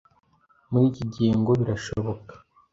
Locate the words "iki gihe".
0.91-1.31